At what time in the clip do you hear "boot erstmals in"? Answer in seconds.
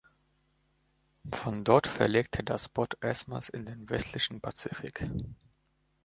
2.67-3.67